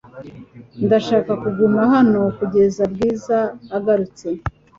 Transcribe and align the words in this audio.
Ndashaka 0.85 1.31
kuguma 1.41 1.81
hano 1.93 2.21
kugeza 2.37 2.81
Bwiza 2.93 3.37
agarutse. 3.77 4.27